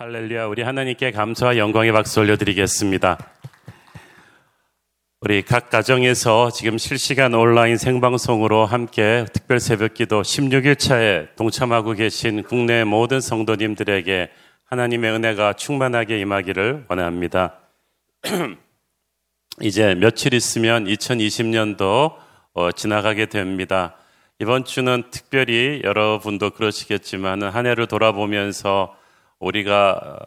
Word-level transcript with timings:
할렐루야, 0.00 0.46
우리 0.46 0.62
하나님께 0.62 1.10
감사와 1.10 1.56
영광의 1.56 1.90
박수 1.90 2.20
올려드리겠습니다. 2.20 3.18
우리 5.22 5.42
각 5.42 5.70
가정에서 5.70 6.52
지금 6.52 6.78
실시간 6.78 7.34
온라인 7.34 7.76
생방송으로 7.76 8.64
함께 8.64 9.26
특별 9.32 9.58
새벽 9.58 9.94
기도 9.94 10.22
16일차에 10.22 11.34
동참하고 11.34 11.94
계신 11.94 12.44
국내 12.44 12.84
모든 12.84 13.20
성도님들에게 13.20 14.30
하나님의 14.66 15.10
은혜가 15.14 15.54
충만하게 15.54 16.20
임하기를 16.20 16.84
원합니다. 16.88 17.58
이제 19.62 19.96
며칠 19.96 20.32
있으면 20.32 20.84
2020년도 20.84 22.14
어, 22.52 22.70
지나가게 22.70 23.26
됩니다. 23.26 23.96
이번 24.38 24.64
주는 24.64 25.02
특별히 25.10 25.80
여러분도 25.82 26.50
그러시겠지만 26.50 27.42
한 27.42 27.66
해를 27.66 27.88
돌아보면서 27.88 28.96
우리가 29.40 30.18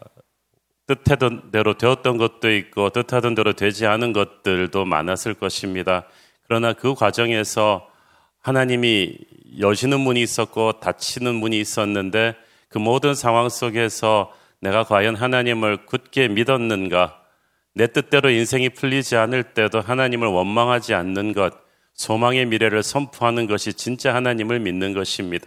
뜻하던 0.86 1.50
대로 1.52 1.74
되었던 1.74 2.16
것도 2.16 2.50
있고 2.52 2.90
뜻하던 2.90 3.34
대로 3.34 3.52
되지 3.52 3.86
않은 3.86 4.12
것들도 4.12 4.84
많았을 4.84 5.34
것입니다. 5.34 6.04
그러나 6.46 6.72
그 6.72 6.94
과정에서 6.94 7.88
하나님이 8.40 9.16
여시는 9.60 10.00
문이 10.00 10.20
있었고 10.22 10.80
닫히는 10.80 11.34
문이 11.34 11.58
있었는데 11.60 12.34
그 12.68 12.78
모든 12.78 13.14
상황 13.14 13.48
속에서 13.48 14.32
내가 14.60 14.84
과연 14.84 15.14
하나님을 15.16 15.86
굳게 15.86 16.28
믿었는가? 16.28 17.20
내 17.74 17.86
뜻대로 17.86 18.30
인생이 18.30 18.70
풀리지 18.70 19.16
않을 19.16 19.54
때도 19.54 19.80
하나님을 19.80 20.28
원망하지 20.28 20.94
않는 20.94 21.32
것, 21.32 21.54
소망의 21.94 22.46
미래를 22.46 22.82
선포하는 22.82 23.46
것이 23.46 23.72
진짜 23.74 24.14
하나님을 24.14 24.60
믿는 24.60 24.92
것입니다. 24.92 25.46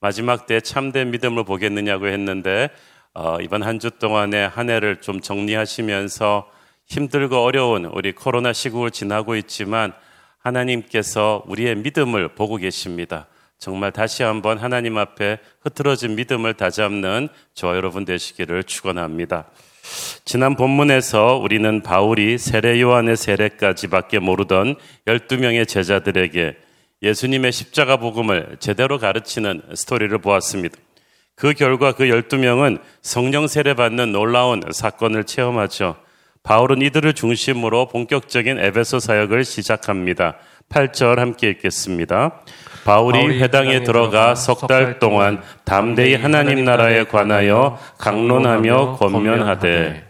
마지막 0.00 0.46
때 0.46 0.60
참된 0.60 1.10
믿음을 1.10 1.44
보겠느냐고 1.44 2.08
했는데 2.08 2.68
어, 3.14 3.38
이번 3.40 3.62
한 3.62 3.78
주 3.78 3.92
동안의 3.92 4.48
한 4.48 4.70
해를 4.70 5.00
좀 5.00 5.20
정리하시면서 5.20 6.50
힘들고 6.86 7.36
어려운 7.44 7.84
우리 7.84 8.12
코로나 8.12 8.52
시국을 8.52 8.90
지나고 8.90 9.36
있지만 9.36 9.92
하나님께서 10.38 11.44
우리의 11.46 11.76
믿음을 11.76 12.34
보고 12.34 12.56
계십니다. 12.56 13.28
정말 13.58 13.92
다시 13.92 14.24
한번 14.24 14.58
하나님 14.58 14.98
앞에 14.98 15.38
흐트러진 15.62 16.16
믿음을 16.16 16.54
다잡는 16.54 17.28
저와 17.54 17.76
여러분 17.76 18.04
되시기를 18.04 18.64
축원합니다. 18.64 19.46
지난 20.24 20.56
본문에서 20.56 21.36
우리는 21.36 21.82
바울이 21.82 22.36
세례 22.36 22.80
요한의 22.80 23.16
세례까지밖에 23.16 24.18
모르던 24.18 24.74
12명의 25.06 25.68
제자들에게 25.68 26.56
예수님의 27.02 27.52
십자가 27.52 27.96
복음을 27.96 28.56
제대로 28.58 28.98
가르치는 28.98 29.62
스토리를 29.74 30.18
보았습니다. 30.18 30.76
그 31.34 31.52
결과 31.52 31.92
그 31.92 32.04
12명은 32.04 32.78
성령 33.02 33.46
세례 33.46 33.74
받는 33.74 34.12
놀라운 34.12 34.62
사건을 34.70 35.24
체험하죠. 35.24 35.96
바울은 36.42 36.82
이들을 36.82 37.14
중심으로 37.14 37.88
본격적인 37.88 38.58
에베소 38.58 39.00
사역을 39.00 39.44
시작합니다. 39.44 40.36
8절 40.68 41.16
함께 41.16 41.48
읽겠습니다. 41.50 42.40
바울이 42.84 43.40
회당에 43.40 43.82
들어가 43.82 44.34
석 44.34 44.66
달 44.66 44.98
동안 44.98 45.42
담대히 45.64 46.14
하나님 46.16 46.64
나라에 46.64 47.04
관하여 47.04 47.78
강론하며 47.98 48.96
권면하되 48.96 50.04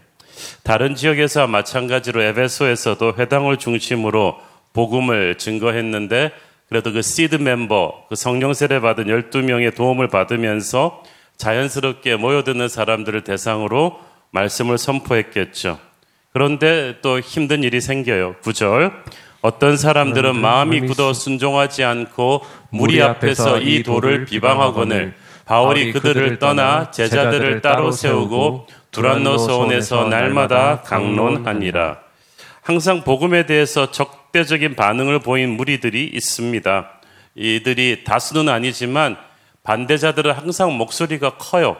다른 0.63 0.95
지역에서 0.95 1.47
마찬가지로 1.47 2.21
에베소에서도 2.21 3.13
회당을 3.17 3.57
중심으로 3.57 4.37
복음을 4.73 5.35
증거했는데 5.37 6.31
그래도 6.67 6.91
그 6.91 7.01
시드 7.01 7.35
멤버, 7.35 7.93
그 8.09 8.15
성령 8.15 8.53
세례 8.53 8.79
받은 8.81 9.05
12명의 9.05 9.73
도움을 9.73 10.09
받으면서 10.09 11.01
자연스럽게 11.37 12.15
모여드는 12.15 12.67
사람들을 12.69 13.23
대상으로 13.23 13.99
말씀을 14.31 14.77
선포했겠죠. 14.77 15.79
그런데 16.33 16.97
또 17.01 17.19
힘든 17.19 17.63
일이 17.63 17.79
생겨요. 17.79 18.35
9절. 18.43 18.91
어떤 19.41 19.77
사람들은 19.77 20.35
마음이 20.35 20.81
굳어 20.81 21.13
순종하지 21.13 21.83
않고 21.83 22.41
무리 22.71 23.01
앞에서 23.01 23.59
이 23.59 23.83
돌을 23.83 24.25
비방하거늘 24.25 25.13
바울이 25.45 25.93
그들을 25.93 26.39
떠나 26.39 26.89
제자들을 26.89 27.61
따로 27.61 27.91
세우고 27.91 28.67
두란노 28.91 29.37
서원에서 29.37 30.05
날마다 30.05 30.81
강론하니라. 30.81 31.99
항상 32.61 33.03
복음에 33.03 33.45
대해서 33.45 33.91
적대적인 33.91 34.75
반응을 34.75 35.19
보인 35.19 35.51
무리들이 35.51 36.09
있습니다. 36.11 36.89
이들이 37.35 38.03
다수는 38.03 38.49
아니지만 38.49 39.17
반대자들은 39.65 40.31
항상 40.31 40.77
목소리가 40.77 41.31
커요. 41.37 41.75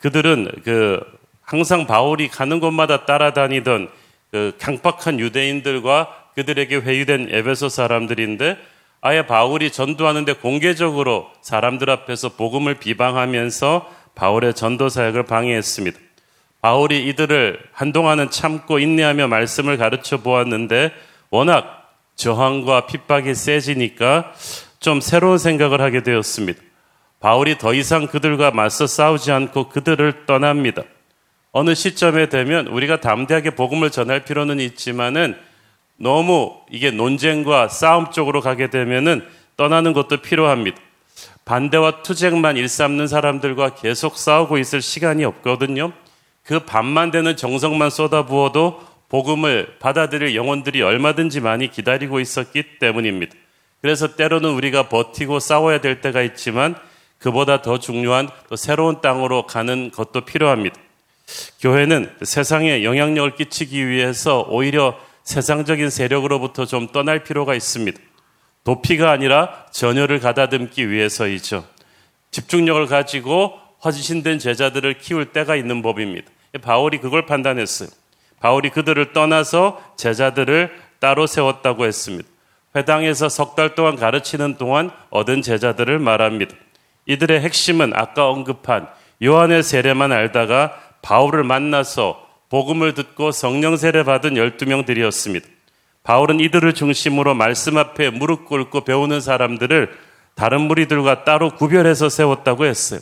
그들은 0.00 0.52
그 0.62 1.00
항상 1.42 1.86
바울이 1.86 2.28
가는 2.28 2.60
곳마다 2.60 3.06
따라다니던 3.06 3.88
그 4.30 4.52
강박한 4.60 5.18
유대인들과 5.18 6.14
그들에게 6.34 6.76
회유된 6.76 7.28
에베소 7.32 7.70
사람들인데 7.70 8.58
아예 9.00 9.26
바울이 9.26 9.72
전도하는데 9.72 10.34
공개적으로 10.34 11.30
사람들 11.40 11.88
앞에서 11.88 12.30
복음을 12.30 12.74
비방하면서 12.74 13.90
바울의 14.14 14.54
전도 14.54 14.88
사역을 14.88 15.24
방해했습니다. 15.24 15.98
바울이 16.60 17.06
이들을 17.08 17.60
한동안은 17.72 18.30
참고 18.30 18.78
인내하며 18.78 19.28
말씀을 19.28 19.78
가르쳐 19.78 20.18
보았는데 20.18 20.92
워낙 21.30 21.92
저항과 22.16 22.86
핍박이 22.86 23.34
세지니까 23.34 24.34
좀 24.80 25.00
새로운 25.00 25.38
생각을 25.38 25.80
하게 25.80 26.02
되었습니다. 26.02 26.67
바울이 27.20 27.58
더 27.58 27.74
이상 27.74 28.06
그들과 28.06 28.50
맞서 28.52 28.86
싸우지 28.86 29.32
않고 29.32 29.68
그들을 29.68 30.26
떠납니다. 30.26 30.82
어느 31.50 31.74
시점에 31.74 32.28
되면 32.28 32.68
우리가 32.68 33.00
담대하게 33.00 33.50
복음을 33.50 33.90
전할 33.90 34.24
필요는 34.24 34.60
있지만은 34.60 35.36
너무 35.96 36.54
이게 36.70 36.90
논쟁과 36.90 37.68
싸움 37.68 38.12
쪽으로 38.12 38.40
가게 38.40 38.70
되면은 38.70 39.26
떠나는 39.56 39.92
것도 39.92 40.18
필요합니다. 40.18 40.78
반대와 41.44 42.02
투쟁만 42.02 42.56
일삼는 42.56 43.08
사람들과 43.08 43.74
계속 43.74 44.16
싸우고 44.16 44.58
있을 44.58 44.80
시간이 44.80 45.24
없거든요. 45.24 45.92
그 46.44 46.60
반만 46.60 47.10
되는 47.10 47.36
정성만 47.36 47.90
쏟아부어도 47.90 48.80
복음을 49.08 49.76
받아들일 49.80 50.36
영혼들이 50.36 50.82
얼마든지 50.82 51.40
많이 51.40 51.70
기다리고 51.70 52.20
있었기 52.20 52.78
때문입니다. 52.78 53.34
그래서 53.80 54.14
때로는 54.14 54.50
우리가 54.50 54.88
버티고 54.88 55.40
싸워야 55.40 55.80
될 55.80 56.00
때가 56.00 56.22
있지만 56.22 56.76
그보다 57.18 57.62
더 57.62 57.78
중요한 57.78 58.28
또 58.48 58.56
새로운 58.56 59.00
땅으로 59.00 59.46
가는 59.46 59.90
것도 59.90 60.22
필요합니다. 60.22 60.76
교회는 61.60 62.16
세상에 62.22 62.84
영향력을 62.84 63.34
끼치기 63.36 63.88
위해서 63.88 64.46
오히려 64.48 64.98
세상적인 65.24 65.90
세력으로부터 65.90 66.64
좀 66.64 66.88
떠날 66.88 67.22
필요가 67.22 67.54
있습니다. 67.54 67.98
도피가 68.64 69.10
아니라 69.10 69.66
전열을 69.72 70.20
가다듬기 70.20 70.90
위해서이죠. 70.90 71.64
집중력을 72.30 72.86
가지고 72.86 73.58
허지신된 73.84 74.38
제자들을 74.38 74.98
키울 74.98 75.32
때가 75.32 75.56
있는 75.56 75.82
법입니다. 75.82 76.30
바울이 76.62 76.98
그걸 76.98 77.26
판단했어요. 77.26 77.88
바울이 78.40 78.70
그들을 78.70 79.12
떠나서 79.12 79.82
제자들을 79.96 80.70
따로 80.98 81.26
세웠다고 81.26 81.84
했습니다. 81.84 82.28
회당에서 82.74 83.28
석 83.28 83.54
달 83.54 83.74
동안 83.74 83.96
가르치는 83.96 84.56
동안 84.56 84.90
얻은 85.10 85.42
제자들을 85.42 85.98
말합니다. 85.98 86.54
이들의 87.08 87.40
핵심은 87.40 87.92
아까 87.94 88.28
언급한 88.28 88.86
요한의 89.22 89.64
세례만 89.64 90.12
알다가 90.12 90.78
바울을 91.02 91.42
만나서 91.42 92.24
복음을 92.50 92.94
듣고 92.94 93.32
성령 93.32 93.76
세례 93.76 94.04
받은 94.04 94.34
12명들이었습니다. 94.34 95.44
바울은 96.04 96.40
이들을 96.40 96.72
중심으로 96.74 97.34
말씀 97.34 97.76
앞에 97.76 98.10
무릎 98.10 98.46
꿇고 98.46 98.84
배우는 98.84 99.20
사람들을 99.20 99.90
다른 100.34 100.62
무리들과 100.62 101.24
따로 101.24 101.50
구별해서 101.50 102.08
세웠다고 102.08 102.64
했어요. 102.64 103.00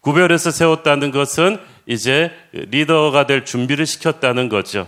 구별해서 0.00 0.50
세웠다는 0.50 1.12
것은 1.12 1.58
이제 1.86 2.32
리더가 2.52 3.26
될 3.26 3.44
준비를 3.44 3.86
시켰다는 3.86 4.48
거죠. 4.48 4.86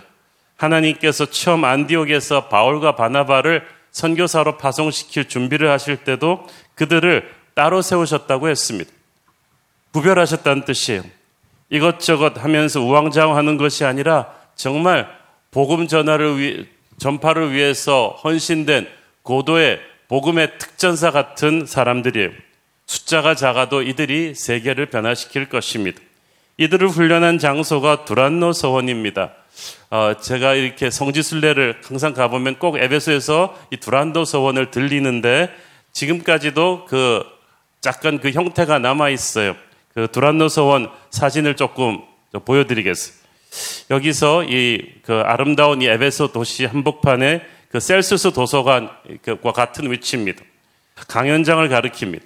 하나님께서 0.56 1.26
처음 1.26 1.64
안디옥에서 1.64 2.49
바울과 2.49 2.97
바나바를 2.97 3.64
선교사로 3.91 4.59
파송시킬 4.59 5.29
준비를 5.29 5.70
하실 5.70 5.99
때도 5.99 6.47
그들을 6.75 7.31
따로 7.56 7.81
세우셨다고 7.81 8.50
했습니다. 8.50 8.91
구별하셨다는 9.93 10.67
뜻이에요. 10.67 11.03
이것저것 11.70 12.37
하면서 12.37 12.82
우왕좌왕하는 12.82 13.56
것이 13.56 13.87
아니라 13.87 14.31
정말 14.55 15.08
복음 15.50 15.88
전화를 15.88 16.38
위, 16.38 16.67
전파를 16.99 17.55
위해서 17.55 18.20
헌신된 18.23 18.87
고도의 19.23 19.81
복음의 20.08 20.58
특전사 20.58 21.11
같은 21.11 21.64
사람들이에요. 21.64 22.29
숫자가 22.85 23.35
작아도 23.35 23.81
이들이 23.81 24.35
세계를 24.35 24.91
변화시킬 24.91 25.49
것입니다. 25.49 25.99
이들을 26.59 26.88
훈련한 26.88 27.38
장소가 27.38 28.05
두란노 28.05 28.52
서원입니다. 28.52 29.32
어, 29.91 30.12
제가 30.20 30.55
이렇게 30.55 30.91
성지순례를 30.91 31.81
항상 31.85 32.12
가보면 32.12 32.59
꼭 32.59 32.76
에베소에서 32.76 33.59
이 33.70 33.79
두란노 33.79 34.26
서원을 34.26 34.70
들리는데 34.70 35.50
지금까지도 35.93 36.85
그 36.87 37.25
약간 37.87 38.21
그 38.21 38.31
형태가 38.31 38.79
남아 38.79 39.11
있어요. 39.11 39.56
그 39.94 40.09
두란노 40.11 40.49
서원 40.49 40.91
사진을 41.11 41.56
조금 41.56 42.03
보여드리겠습니다. 42.44 43.27
여기서 43.91 44.44
이 44.44 44.97
그 45.06 45.23
아름다운 45.25 45.83
이 45.83 45.87
에베소 45.87 46.33
도시 46.33 46.65
한복판에 46.65 47.41
그 47.71 47.79
셀수스 47.79 48.33
도서관과 48.33 49.53
같은 49.55 49.91
위치입니다. 49.91 50.43
강연장을 51.06 51.69
가리킵니다. 51.69 52.23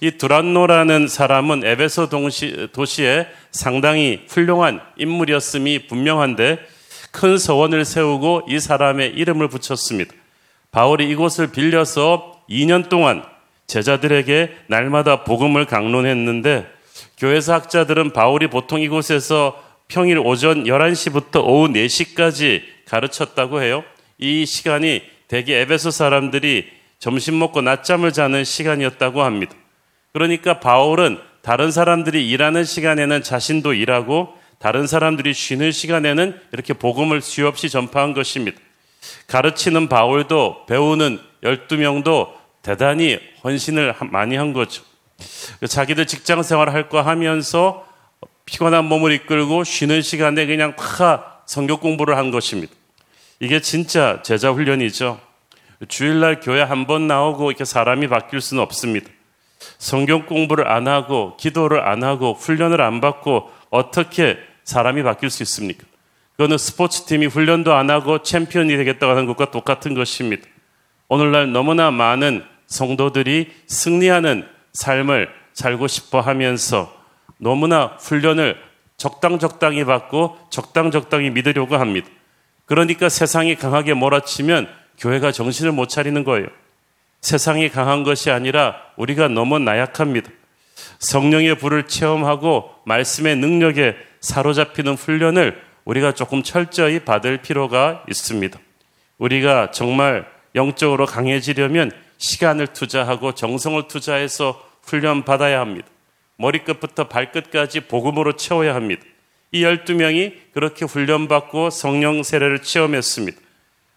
이 0.00 0.10
두란노라는 0.12 1.06
사람은 1.06 1.64
에베소 1.64 2.08
동시, 2.08 2.68
도시에 2.72 3.28
상당히 3.52 4.24
훌륭한 4.28 4.80
인물이었음이 4.96 5.86
분명한데 5.86 6.58
큰 7.12 7.38
서원을 7.38 7.84
세우고 7.84 8.46
이 8.48 8.58
사람의 8.58 9.10
이름을 9.10 9.46
붙였습니다. 9.46 10.12
바울이 10.72 11.08
이곳을 11.10 11.52
빌려서 11.52 12.42
2년 12.50 12.88
동안 12.88 13.22
제자들에게 13.66 14.50
날마다 14.66 15.24
복음을 15.24 15.64
강론했는데 15.64 16.66
교회사 17.18 17.54
학자들은 17.54 18.12
바울이 18.12 18.48
보통 18.48 18.80
이곳에서 18.80 19.62
평일 19.88 20.18
오전 20.18 20.64
11시부터 20.64 21.44
오후 21.44 21.68
4시까지 21.68 22.62
가르쳤다고 22.86 23.62
해요. 23.62 23.84
이 24.18 24.46
시간이 24.46 25.02
대개 25.28 25.60
에베소 25.60 25.90
사람들이 25.90 26.68
점심 26.98 27.38
먹고 27.38 27.60
낮잠을 27.60 28.12
자는 28.12 28.44
시간이었다고 28.44 29.22
합니다. 29.22 29.54
그러니까 30.12 30.60
바울은 30.60 31.18
다른 31.42 31.70
사람들이 31.70 32.28
일하는 32.30 32.64
시간에는 32.64 33.22
자신도 33.22 33.74
일하고 33.74 34.34
다른 34.58 34.86
사람들이 34.86 35.34
쉬는 35.34 35.72
시간에는 35.72 36.40
이렇게 36.52 36.72
복음을 36.72 37.20
수없이 37.20 37.68
전파한 37.68 38.14
것입니다. 38.14 38.58
가르치는 39.26 39.88
바울도 39.88 40.64
배우는 40.66 41.18
12명도 41.42 42.32
대단히 42.62 43.18
헌신을 43.44 43.94
많이 44.10 44.36
한 44.36 44.52
거죠. 44.52 44.82
자기들 45.68 46.06
직장 46.06 46.42
생활 46.42 46.70
할 46.70 46.88
거 46.88 47.00
하면서 47.00 47.86
피곤한 48.46 48.84
몸을 48.86 49.12
이끌고 49.12 49.64
쉬는 49.64 50.02
시간에 50.02 50.46
그냥 50.46 50.74
다 50.76 51.40
성경 51.46 51.78
공부를 51.78 52.16
한 52.16 52.30
것입니다. 52.30 52.72
이게 53.40 53.60
진짜 53.60 54.22
제자 54.22 54.50
훈련이죠. 54.50 55.20
주일날 55.88 56.40
교회 56.40 56.62
한 56.62 56.86
번 56.86 57.06
나오고 57.06 57.50
이렇게 57.50 57.64
사람이 57.64 58.08
바뀔 58.08 58.40
수는 58.40 58.62
없습니다. 58.62 59.10
성경 59.78 60.26
공부를 60.26 60.68
안 60.68 60.88
하고 60.88 61.36
기도를 61.36 61.86
안 61.86 62.02
하고 62.04 62.34
훈련을 62.34 62.80
안 62.80 63.00
받고 63.00 63.50
어떻게 63.70 64.38
사람이 64.64 65.02
바뀔 65.02 65.30
수 65.30 65.42
있습니까? 65.42 65.84
그거는 66.36 66.58
스포츠 66.58 67.04
팀이 67.04 67.26
훈련도 67.26 67.74
안 67.74 67.90
하고 67.90 68.22
챔피언이 68.22 68.76
되겠다고 68.76 69.12
하는 69.12 69.26
것과 69.26 69.50
똑같은 69.50 69.94
것입니다. 69.94 70.46
오늘날 71.08 71.52
너무나 71.52 71.90
많은 71.90 72.44
성도들이 72.66 73.52
승리하는 73.66 74.46
삶을 74.72 75.28
살고 75.52 75.86
싶어 75.86 76.20
하면서 76.20 76.92
너무나 77.38 77.96
훈련을 78.00 78.56
적당 78.96 79.38
적당히 79.38 79.84
받고 79.84 80.38
적당 80.50 80.90
적당히 80.90 81.30
믿으려고 81.30 81.76
합니다. 81.76 82.08
그러니까 82.66 83.08
세상이 83.08 83.56
강하게 83.56 83.94
몰아치면 83.94 84.68
교회가 84.98 85.32
정신을 85.32 85.72
못 85.72 85.88
차리는 85.88 86.22
거예요. 86.24 86.46
세상이 87.20 87.68
강한 87.70 88.02
것이 88.02 88.30
아니라 88.30 88.76
우리가 88.96 89.28
너무 89.28 89.58
나약합니다. 89.58 90.30
성령의 90.98 91.58
불을 91.58 91.86
체험하고 91.86 92.70
말씀의 92.84 93.36
능력에 93.36 93.96
사로잡히는 94.20 94.94
훈련을 94.94 95.60
우리가 95.84 96.12
조금 96.12 96.42
철저히 96.42 97.00
받을 97.00 97.38
필요가 97.38 98.02
있습니다. 98.08 98.58
우리가 99.18 99.70
정말 99.70 100.26
영적으로 100.54 101.06
강해지려면 101.06 101.90
시간을 102.18 102.68
투자하고 102.68 103.34
정성을 103.34 103.88
투자해서 103.88 104.62
훈련 104.82 105.24
받아야 105.24 105.60
합니다. 105.60 105.88
머리끝부터 106.36 107.08
발끝까지 107.08 107.80
복음으로 107.80 108.36
채워야 108.36 108.74
합니다. 108.74 109.02
이 109.52 109.62
12명이 109.62 110.34
그렇게 110.52 110.84
훈련받고 110.84 111.70
성령 111.70 112.22
세례를 112.22 112.62
체험했습니다. 112.62 113.38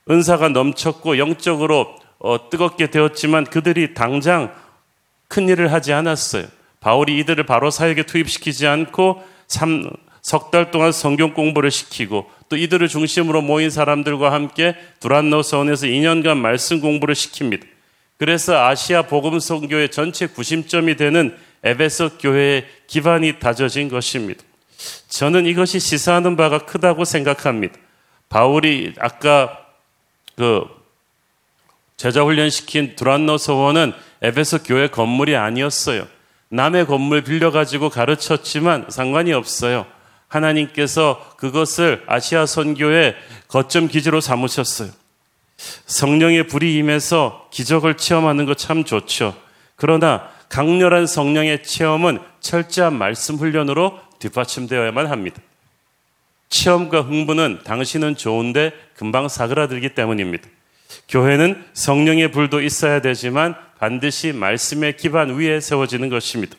은사가 0.10 0.50
넘쳤고 0.50 1.18
영적으로 1.18 1.96
어, 2.20 2.50
뜨겁게 2.50 2.88
되었지만 2.88 3.46
그들이 3.46 3.94
당장 3.94 4.54
큰 5.28 5.50
일을 5.50 5.74
하지 5.74 5.94
않았어요. 5.94 6.46
바울이 6.80 7.18
이들을 7.20 7.46
바로 7.46 7.70
사역에 7.70 8.04
투입시키지 8.04 8.68
않고 8.68 9.24
석 9.48 10.52
달 10.52 10.72
동안 10.72 10.92
성경 10.92 11.34
공부를 11.34 11.72
시키고 11.72 12.30
또 12.50 12.58
이들을 12.58 12.88
중심으로 12.88 13.42
모인 13.42 13.70
사람들과 13.70 14.32
함께 14.32 14.76
두란노 15.00 15.42
서원에서 15.42 15.88
2년간 15.88 16.38
말씀 16.38 16.80
공부를 16.82 17.16
시킵니다. 17.16 17.77
그래서 18.18 18.66
아시아 18.66 19.04
복음 19.04 19.40
선교의 19.40 19.92
전체 19.92 20.28
구심점이 20.28 20.96
되는 20.96 21.38
에베소 21.64 22.18
교회의 22.18 22.66
기반이 22.88 23.40
다져진 23.40 23.90
것입니다. 23.90 24.44
저는 25.10 25.46
이것이 25.46 25.80
시사하는 25.80 26.36
바가 26.36 26.60
크다고 26.60 27.06
생각합니다. 27.06 27.76
바울이 28.30 28.94
아까 29.00 29.66
그 30.36 30.66
제자 31.96 32.24
훈련시킨 32.24 32.96
두란노 32.96 33.38
서원은 33.38 33.94
에베소 34.22 34.64
교회 34.64 34.88
건물이 34.88 35.36
아니었어요. 35.36 36.08
남의 36.50 36.86
건물 36.86 37.24
빌려가지고 37.24 37.90
가르쳤지만 37.90 38.86
상관이 38.90 39.34
없어요. 39.34 39.86
하나님께서 40.28 41.34
그것을 41.38 42.04
아시아 42.08 42.46
선교의 42.46 43.16
거점 43.48 43.88
기지로 43.88 44.22
삼으셨어요. 44.22 44.90
성령의 45.86 46.48
불이 46.48 46.76
임해서 46.78 47.50
기적을 47.52 47.98
체험하는 47.98 48.46
것참 48.46 48.84
좋죠. 48.84 49.36
그러나 49.76 50.30
강렬한 50.50 51.08
성령의 51.08 51.64
체험은 51.64 52.20
철저한 52.40 52.98
말씀 52.98 53.36
훈련으로 53.36 54.00
뒷받침되어야만 54.20 55.08
합니다. 55.08 55.42
체험과 56.50 57.02
흥분은 57.02 57.60
당신은 57.66 58.16
좋은데 58.16 58.72
금방 58.96 59.28
사그라들기 59.28 59.90
때문입니다. 59.90 60.48
교회는 61.10 61.66
성령의 61.74 62.32
불도 62.32 62.62
있어야 62.62 63.02
되지만 63.02 63.56
반드시 63.80 64.32
말씀의 64.32 64.98
기반 64.98 65.36
위에 65.38 65.60
세워지는 65.60 66.10
것입니다. 66.10 66.56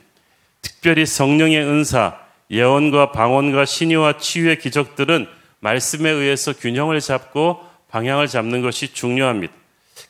특별히 0.60 1.06
성령의 1.06 1.62
은사, 1.62 2.18
예언과 2.50 3.12
방언과 3.12 3.64
신유와 3.64 4.18
치유의 4.18 4.58
기적들은 4.58 5.26
말씀에 5.60 6.10
의해서 6.10 6.52
균형을 6.52 7.00
잡고 7.00 7.60
방향을 7.90 8.28
잡는 8.28 8.62
것이 8.62 8.92
중요합니다. 8.92 9.52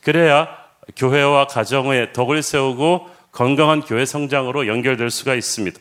그래야 0.03 0.49
교회와 0.97 1.47
가정의 1.47 2.13
덕을 2.13 2.43
세우고 2.43 3.09
건강한 3.33 3.83
교회 3.83 4.05
성장으로 4.05 4.67
연결될 4.67 5.11
수가 5.11 5.35
있습니다. 5.35 5.79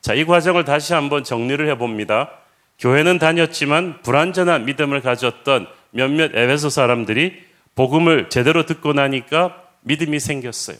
자, 0.00 0.14
이 0.14 0.24
과정을 0.24 0.64
다시 0.64 0.92
한번 0.92 1.24
정리를 1.24 1.68
해봅니다. 1.70 2.30
교회는 2.78 3.18
다녔지만 3.18 4.02
불완전한 4.02 4.64
믿음을 4.64 5.00
가졌던 5.00 5.66
몇몇 5.90 6.34
에베소 6.34 6.68
사람들이 6.68 7.42
복음을 7.74 8.28
제대로 8.28 8.66
듣고 8.66 8.92
나니까 8.92 9.62
믿음이 9.80 10.20
생겼어요. 10.20 10.76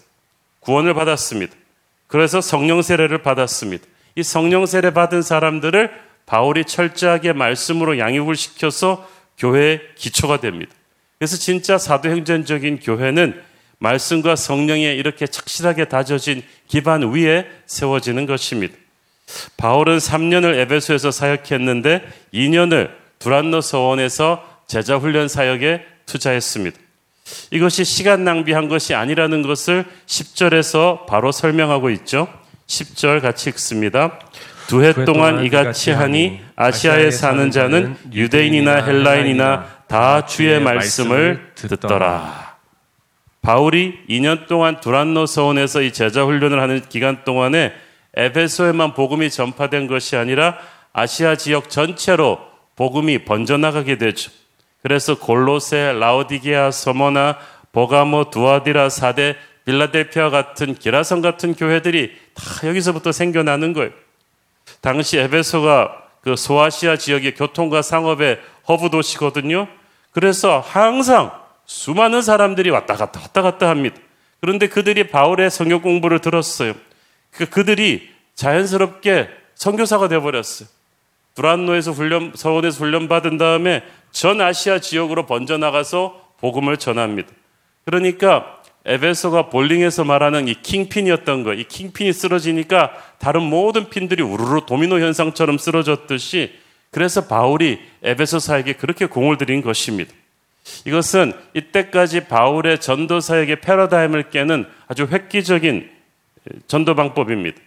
구원을 0.61 0.95
받았습니다. 0.95 1.55
그래서 2.07 2.40
성령 2.40 2.83
세례를 2.83 3.23
받았습니다. 3.23 3.85
이 4.17 4.23
성령 4.23 4.67
세례 4.67 4.93
받은 4.93 5.23
사람들을 5.23 5.90
바울이 6.26 6.64
철저하게 6.64 7.33
말씀으로 7.33 7.99
양육을 7.99 8.37
시켜서 8.37 9.09
교회의 9.38 9.81
기초가 9.97 10.41
됩니다. 10.41 10.73
그래서 11.19 11.37
진짜 11.37 11.79
사도행전적인 11.79 12.81
교회는 12.81 13.41
말씀과 13.79 14.37
성령에 14.37 14.93
이렇게 14.95 15.26
착실하게 15.26 15.87
다져진 15.87 16.43
기반 16.69 17.12
위에 17.12 17.47
세워지는 17.67 18.26
것입니다. 18.26 18.75
바울은 19.57 19.99
3년을 19.99 20.57
에베소에서 20.59 21.11
사역했는데 21.11 22.07
2년을 22.33 22.91
두란노 23.19 23.61
서원에서 23.61 24.62
제자 24.67 24.97
훈련 24.97 25.29
사역에 25.29 25.85
투자했습니다. 26.07 26.79
이것이 27.50 27.85
시간 27.85 28.25
낭비한 28.25 28.69
것이 28.69 28.95
아니라는 28.95 29.43
것을 29.43 29.85
10절에서 30.07 31.07
바로 31.07 31.33
설명하고 31.33 31.91
있죠. 31.91 32.29
10절 32.67 33.21
같이 33.21 33.50
읽습니다. 33.50 34.19
두 34.66 34.83
해 34.83 34.92
동안 35.04 35.44
이같이 35.44 35.90
하니 35.90 36.40
아시아에 36.56 37.11
사는 37.11 37.50
자는 37.50 37.97
유대인이나 38.12 38.83
헬라인이나 38.85 39.66
다 39.88 40.26
주의 40.26 40.61
말씀을 40.61 41.52
듣더라. 41.54 42.56
바울이 43.42 43.99
2년 44.09 44.47
동안 44.47 44.80
두란노 44.80 45.26
서원에서 45.26 45.83
이 45.83 45.92
제자 45.92 46.25
훈련을 46.25 46.61
하는 46.61 46.80
기간 46.88 47.25
동안에 47.25 47.73
에베소에만 48.16 48.94
복음이 48.94 49.28
전파된 49.30 49.87
것이 49.87 50.16
아니라 50.16 50.56
아시아 50.92 51.37
지역 51.37 51.68
전체로 51.68 52.38
복음이 52.76 53.25
번져나가게 53.25 53.99
되죠. 53.99 54.30
그래서 54.83 55.18
골로새, 55.19 55.95
라오디게아, 55.99 56.71
서머나, 56.71 57.38
버가모, 57.73 58.31
두아디라, 58.30 58.88
사데, 58.88 59.37
빌라델피아 59.64 60.30
같은 60.30 60.75
기라성 60.75 61.21
같은 61.23 61.54
교회들이 61.54 62.12
다 62.35 62.68
여기서부터 62.68 63.11
생겨나는 63.12 63.73
거예요. 63.73 63.90
당시 64.85 65.17
에베소가 65.17 66.03
그 66.21 66.37
소아시아 66.37 66.99
지역의 66.99 67.37
교통과 67.37 67.81
상업의 67.81 68.38
허브 68.69 68.91
도시거든요. 68.91 69.67
그래서 70.12 70.61
항상 70.61 71.33
수많은 71.64 72.21
사람들이 72.21 72.69
왔다 72.69 72.95
갔다 72.95 73.19
왔다 73.19 73.41
갔다 73.41 73.71
합니다. 73.71 73.97
그런데 74.43 74.69
그들이 74.69 75.09
바울의 75.09 75.50
성경 75.50 75.81
공부를 75.81 76.19
들었어요. 76.19 76.75
그 77.31 77.49
그들이 77.49 78.11
자연스럽게 78.35 79.31
선교사가 79.55 80.09
되어 80.09 80.21
버렸어요. 80.21 80.69
두란노에서 81.35 81.93
훈련, 81.93 82.33
서원에서 82.35 82.85
훈련 82.85 83.09
받은 83.09 83.38
다음에 83.38 83.83
전 84.12 84.43
아시아 84.43 84.81
지역으로 84.81 85.25
번져 85.25 85.57
나가서 85.57 86.29
복음을 86.41 86.76
전합니다. 86.76 87.31
그러니까 87.87 88.53
에베소가 88.87 89.49
볼링에서 89.49 90.05
말하는 90.05 90.47
이 90.47 90.55
킹핀이었던 90.55 91.43
거, 91.43 91.55
이 91.55 91.64
킹핀이 91.64 92.12
쓰러지니까 92.12 92.93
다른 93.19 93.43
모든 93.43 93.88
핀들이 93.88 94.23
우르르 94.23 94.67
도미노 94.67 95.00
현상처럼 95.00 95.57
쓰러졌듯이 95.57 96.53
그래서 96.91 97.26
바울이 97.26 97.81
에베소사에게 98.03 98.75
그렇게 98.75 99.07
공을 99.07 99.38
들인 99.38 99.62
것입니다. 99.62 100.12
이것은 100.85 101.33
이때까지 101.55 102.26
바울의 102.26 102.81
전도 102.81 103.21
사역의 103.21 103.61
패러다임을 103.61 104.31
깨는 104.31 104.67
아주 104.87 105.09
획기적인 105.11 105.91
전도 106.67 106.95
방법입니다. 106.95 107.59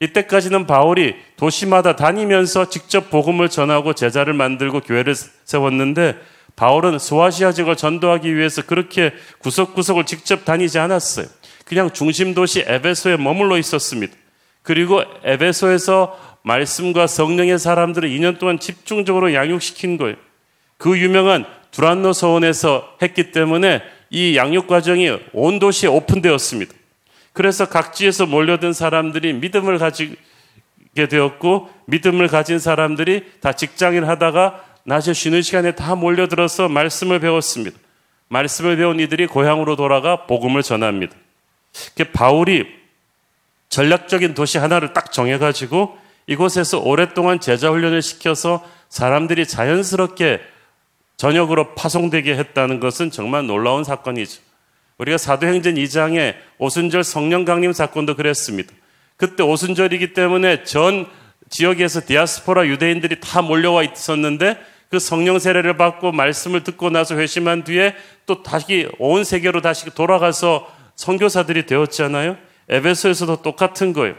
이때까지는 0.00 0.66
바울이 0.66 1.14
도시마다 1.36 1.94
다니면서 1.94 2.68
직접 2.68 3.10
복음을 3.10 3.48
전하고 3.48 3.94
제자를 3.94 4.32
만들고 4.32 4.80
교회를 4.80 5.14
세웠는데 5.14 6.16
바울은 6.56 6.98
소아시아 6.98 7.52
지역을 7.52 7.76
전도하기 7.76 8.34
위해서 8.36 8.62
그렇게 8.62 9.12
구석구석을 9.38 10.06
직접 10.06 10.44
다니지 10.44 10.78
않았어요. 10.78 11.26
그냥 11.64 11.90
중심 11.92 12.34
도시 12.34 12.64
에베소에 12.66 13.16
머물러 13.16 13.58
있었습니다. 13.58 14.14
그리고 14.62 15.02
에베소에서 15.24 16.18
말씀과 16.42 17.06
성령의 17.06 17.58
사람들을 17.58 18.08
2년 18.08 18.38
동안 18.38 18.58
집중적으로 18.58 19.32
양육시킨 19.32 19.96
거예요. 19.96 20.16
그 20.76 20.98
유명한 20.98 21.46
두란노 21.70 22.12
서원에서 22.12 22.96
했기 23.00 23.30
때문에 23.30 23.82
이 24.10 24.36
양육 24.36 24.66
과정이 24.66 25.10
온 25.32 25.58
도시에 25.58 25.88
오픈되었습니다. 25.88 26.74
그래서 27.32 27.68
각지에서 27.68 28.26
몰려든 28.26 28.72
사람들이 28.72 29.32
믿음을 29.34 29.78
가지게 29.78 30.16
되었고 31.08 31.70
믿음을 31.86 32.28
가진 32.28 32.58
사람들이 32.58 33.24
다 33.40 33.52
직장일 33.52 34.06
하다가 34.06 34.62
낮에 34.84 35.12
쉬는 35.12 35.42
시간에 35.42 35.74
다 35.74 35.94
몰려들어서 35.94 36.68
말씀을 36.68 37.20
배웠습니다. 37.20 37.78
말씀을 38.28 38.76
배운 38.76 38.98
이들이 38.98 39.26
고향으로 39.26 39.76
돌아가 39.76 40.26
복음을 40.26 40.62
전합니다. 40.62 41.14
바울이 42.12 42.66
전략적인 43.68 44.34
도시 44.34 44.58
하나를 44.58 44.92
딱 44.92 45.12
정해가지고 45.12 45.98
이곳에서 46.26 46.78
오랫동안 46.80 47.40
제자 47.40 47.70
훈련을 47.70 48.02
시켜서 48.02 48.66
사람들이 48.88 49.46
자연스럽게 49.46 50.40
전역으로 51.16 51.74
파송되게 51.74 52.36
했다는 52.36 52.80
것은 52.80 53.10
정말 53.10 53.46
놀라운 53.46 53.84
사건이죠. 53.84 54.42
우리가 54.98 55.18
사도행전 55.18 55.74
2장에 55.74 56.34
오순절 56.58 57.04
성령 57.04 57.44
강림 57.44 57.72
사건도 57.72 58.16
그랬습니다. 58.16 58.72
그때 59.16 59.42
오순절이기 59.42 60.14
때문에 60.14 60.64
전 60.64 61.06
지역에서 61.48 62.06
디아스포라 62.06 62.66
유대인들이 62.66 63.20
다 63.20 63.42
몰려와 63.42 63.84
있었는데 63.84 64.58
그 64.92 64.98
성령 64.98 65.38
세례를 65.38 65.78
받고 65.78 66.12
말씀을 66.12 66.64
듣고 66.64 66.90
나서 66.90 67.16
회심한 67.16 67.64
뒤에 67.64 67.94
또 68.26 68.42
다시 68.42 68.90
온 68.98 69.24
세계로 69.24 69.62
다시 69.62 69.86
돌아가서 69.86 70.70
선교사들이 70.96 71.64
되었잖아요. 71.64 72.36
에베소에서도 72.68 73.40
똑같은 73.40 73.94
거예요. 73.94 74.14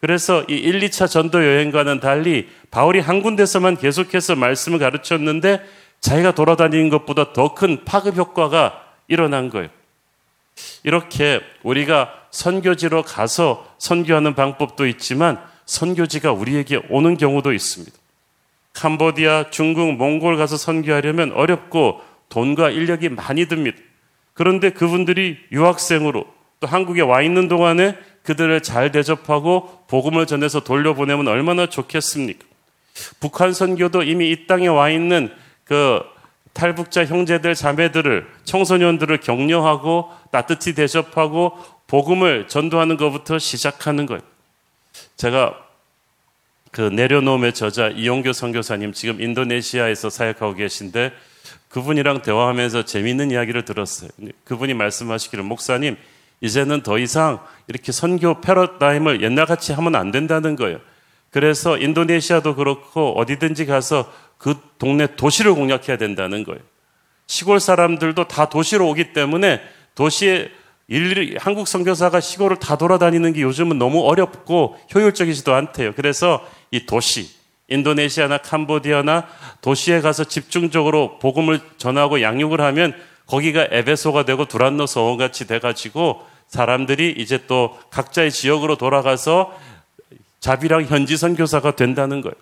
그래서 0.00 0.42
이 0.48 0.54
1, 0.54 0.80
2차 0.80 1.08
전도 1.08 1.46
여행과는 1.46 2.00
달리 2.00 2.48
바울이 2.72 2.98
한 2.98 3.22
군데서만 3.22 3.76
계속해서 3.76 4.34
말씀을 4.34 4.80
가르쳤는데 4.80 5.64
자기가 6.00 6.32
돌아다니는 6.32 6.88
것보다 6.88 7.32
더 7.32 7.54
큰 7.54 7.84
파급 7.84 8.16
효과가 8.16 8.82
일어난 9.06 9.50
거예요. 9.50 9.68
이렇게 10.82 11.40
우리가 11.62 12.12
선교지로 12.32 13.04
가서 13.04 13.72
선교하는 13.78 14.34
방법도 14.34 14.88
있지만 14.88 15.40
선교지가 15.66 16.32
우리에게 16.32 16.80
오는 16.90 17.16
경우도 17.16 17.52
있습니다. 17.52 17.97
캄보디아, 18.78 19.50
중국, 19.50 19.94
몽골 19.94 20.36
가서 20.36 20.56
선교하려면 20.56 21.32
어렵고 21.32 22.00
돈과 22.28 22.70
인력이 22.70 23.08
많이 23.08 23.46
듭니다. 23.46 23.78
그런데 24.34 24.70
그분들이 24.70 25.36
유학생으로 25.50 26.24
또 26.60 26.66
한국에 26.66 27.00
와 27.00 27.22
있는 27.22 27.48
동안에 27.48 27.96
그들을 28.22 28.62
잘 28.62 28.92
대접하고 28.92 29.84
복음을 29.88 30.26
전해서 30.26 30.60
돌려보내면 30.60 31.26
얼마나 31.26 31.66
좋겠습니까? 31.66 32.44
북한 33.20 33.52
선교도 33.52 34.04
이미 34.04 34.30
이 34.30 34.46
땅에 34.46 34.68
와 34.68 34.90
있는 34.90 35.32
그 35.64 36.00
탈북자 36.52 37.04
형제들, 37.04 37.54
자매들을, 37.54 38.28
청소년들을 38.44 39.20
격려하고 39.20 40.10
따뜻히 40.30 40.74
대접하고 40.74 41.58
복음을 41.86 42.46
전도하는 42.48 42.96
것부터 42.96 43.38
시작하는 43.38 44.06
거예요. 44.06 44.22
제가 45.16 45.67
그 46.70 46.82
내려놓음의 46.82 47.54
저자 47.54 47.88
이용교 47.88 48.32
선교사님 48.32 48.92
지금 48.92 49.20
인도네시아에서 49.20 50.10
사역하고 50.10 50.54
계신데 50.54 51.12
그분이랑 51.68 52.22
대화하면서 52.22 52.84
재미있는 52.84 53.30
이야기를 53.30 53.64
들었어요. 53.64 54.10
그분이 54.44 54.74
말씀하시기를 54.74 55.44
목사님 55.44 55.96
이제는 56.40 56.82
더 56.82 56.98
이상 56.98 57.40
이렇게 57.66 57.92
선교 57.92 58.40
패러다임을 58.40 59.22
옛날같이 59.22 59.72
하면 59.72 59.94
안 59.96 60.10
된다는 60.10 60.56
거예요. 60.56 60.78
그래서 61.30 61.76
인도네시아도 61.76 62.54
그렇고 62.54 63.18
어디든지 63.18 63.66
가서 63.66 64.12
그 64.38 64.54
동네 64.78 65.16
도시를 65.16 65.54
공략해야 65.54 65.98
된다는 65.98 66.44
거예요. 66.44 66.60
시골 67.26 67.60
사람들도 67.60 68.28
다 68.28 68.48
도시로 68.48 68.88
오기 68.88 69.12
때문에 69.12 69.60
도시에 69.94 70.50
일일이 70.88 71.36
한국 71.38 71.68
선교사가 71.68 72.20
시골을 72.20 72.56
다 72.56 72.76
돌아다니는 72.76 73.34
게 73.34 73.42
요즘은 73.42 73.78
너무 73.78 74.06
어렵고 74.06 74.78
효율적이지도 74.94 75.54
않대요. 75.54 75.92
그래서 75.94 76.42
이 76.70 76.86
도시, 76.86 77.28
인도네시아나 77.68 78.38
캄보디아나 78.38 79.26
도시에 79.60 80.00
가서 80.00 80.24
집중적으로 80.24 81.18
복음을 81.18 81.60
전하고 81.76 82.22
양육을 82.22 82.62
하면 82.62 82.94
거기가 83.26 83.68
에베소가 83.70 84.24
되고 84.24 84.46
두란노 84.46 84.86
서원 84.86 85.18
같이 85.18 85.46
돼가지고 85.46 86.26
사람들이 86.46 87.14
이제 87.18 87.44
또 87.46 87.78
각자의 87.90 88.32
지역으로 88.32 88.76
돌아가서 88.76 89.54
자비랑 90.40 90.84
현지 90.84 91.18
선교사가 91.18 91.76
된다는 91.76 92.22
거예요. 92.22 92.34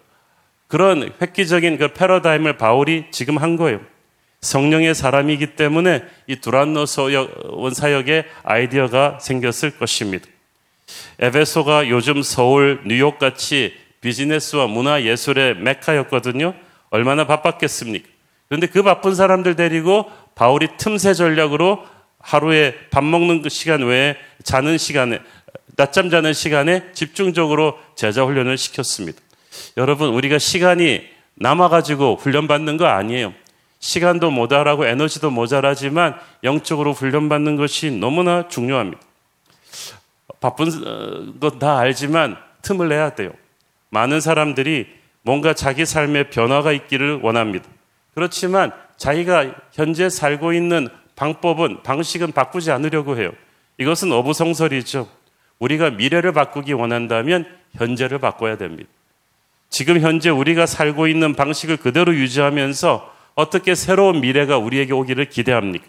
그런 0.68 1.12
획기적인 1.20 1.78
그 1.78 1.92
패러다임을 1.92 2.56
바울이 2.56 3.06
지금 3.10 3.38
한 3.38 3.56
거예요. 3.56 3.80
성령의 4.40 4.94
사람이기 4.94 5.56
때문에 5.56 6.02
이 6.26 6.36
두란노 6.36 6.84
원 7.50 7.74
사역의 7.74 8.24
아이디어가 8.42 9.18
생겼을 9.20 9.78
것입니다. 9.78 10.26
에베소가 11.18 11.88
요즘 11.88 12.22
서울, 12.22 12.80
뉴욕 12.86 13.18
같이 13.18 13.74
비즈니스와 14.00 14.66
문화 14.66 15.02
예술의 15.02 15.56
메카였거든요. 15.56 16.54
얼마나 16.90 17.26
바빴겠습니까? 17.26 18.08
그런데 18.48 18.66
그 18.68 18.82
바쁜 18.82 19.14
사람들 19.14 19.56
데리고 19.56 20.10
바울이 20.34 20.68
틈새 20.78 21.14
전략으로 21.14 21.84
하루에 22.20 22.74
밥 22.90 23.04
먹는 23.04 23.42
그 23.42 23.48
시간 23.48 23.82
외에 23.82 24.16
자는 24.42 24.78
시간에 24.78 25.20
낮잠 25.76 26.10
자는 26.10 26.32
시간에 26.32 26.92
집중적으로 26.92 27.78
제자 27.96 28.24
훈련을 28.24 28.56
시켰습니다. 28.56 29.20
여러분 29.76 30.10
우리가 30.10 30.38
시간이 30.38 31.02
남아 31.34 31.68
가지고 31.68 32.16
훈련 32.16 32.46
받는 32.46 32.76
거 32.76 32.86
아니에요. 32.86 33.34
시간도 33.86 34.32
모자라고 34.32 34.84
에너지도 34.84 35.30
모자라지만 35.30 36.16
영적으로 36.42 36.92
훈련받는 36.92 37.54
것이 37.54 37.92
너무나 37.92 38.48
중요합니다. 38.48 39.00
바쁜 40.40 40.66
어, 40.84 41.38
것다 41.38 41.78
알지만 41.78 42.36
틈을 42.62 42.88
내야 42.88 43.14
돼요. 43.14 43.30
많은 43.90 44.20
사람들이 44.20 44.88
뭔가 45.22 45.54
자기 45.54 45.86
삶에 45.86 46.30
변화가 46.30 46.72
있기를 46.72 47.20
원합니다. 47.22 47.68
그렇지만 48.14 48.72
자기가 48.96 49.54
현재 49.72 50.08
살고 50.08 50.52
있는 50.52 50.88
방법은, 51.14 51.84
방식은 51.84 52.32
바꾸지 52.32 52.72
않으려고 52.72 53.16
해요. 53.16 53.30
이것은 53.78 54.10
어부성설이죠. 54.10 55.08
우리가 55.60 55.90
미래를 55.90 56.32
바꾸기 56.32 56.72
원한다면 56.72 57.46
현재를 57.76 58.18
바꿔야 58.18 58.56
됩니다. 58.56 58.90
지금 59.70 60.00
현재 60.00 60.28
우리가 60.28 60.66
살고 60.66 61.06
있는 61.06 61.36
방식을 61.36 61.76
그대로 61.76 62.12
유지하면서 62.14 63.14
어떻게 63.36 63.74
새로운 63.74 64.20
미래가 64.20 64.58
우리에게 64.58 64.92
오기를 64.92 65.28
기대합니까? 65.28 65.84